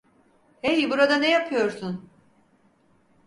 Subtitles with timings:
[0.61, 2.09] Hey, burada ne yapıyorsun?